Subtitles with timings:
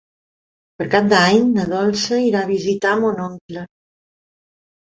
[0.79, 3.69] Per Cap d'Any na Dolça irà a visitar mon oncle.